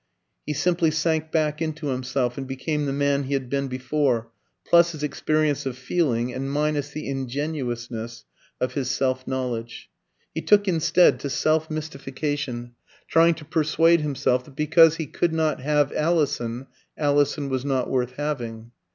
[0.47, 4.31] He simply sank back into himself, and became the man he had been before,
[4.65, 8.25] plus his experience of feeling, and minus the ingenuousness
[8.59, 9.91] of his self knowledge.
[10.33, 12.71] He took instead to self mystification,
[13.07, 16.65] trying to persuade himself that because he could not have Alison,
[16.97, 18.71] Alison was not worth having.